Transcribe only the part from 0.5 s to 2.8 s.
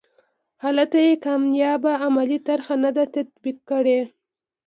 هلته یې کامیابه عملي طرحه